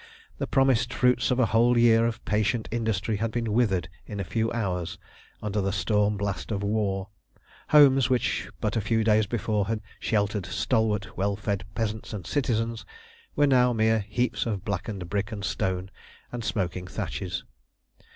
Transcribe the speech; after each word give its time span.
The 0.39 0.47
promised 0.47 0.91
fruits 0.91 1.29
of 1.29 1.37
a 1.39 1.45
whole 1.45 1.77
year 1.77 2.07
of 2.07 2.25
patient 2.25 2.67
industry 2.71 3.17
had 3.17 3.29
been 3.29 3.53
withered 3.53 3.87
in 4.07 4.19
a 4.19 4.23
few 4.23 4.51
hours 4.51 4.97
under 5.43 5.61
the 5.61 5.71
storm 5.71 6.17
blast 6.17 6.49
of 6.51 6.63
war; 6.63 7.09
homes 7.69 8.09
which 8.09 8.49
but 8.59 8.75
a 8.75 8.81
few 8.81 9.03
days 9.03 9.27
before 9.27 9.67
had 9.67 9.79
sheltered 9.99 10.47
stalwart, 10.47 11.15
well 11.15 11.35
fed 11.35 11.65
peasants 11.75 12.13
and 12.13 12.25
citizens, 12.25 12.83
were 13.35 13.45
now 13.45 13.73
mere 13.73 13.99
heaps 13.99 14.47
of 14.47 14.65
blackened 14.65 15.07
brick 15.07 15.31
and 15.31 15.45
stone 15.45 15.91
and 16.31 16.43
smoking 16.43 16.87
thatches. 16.87 17.43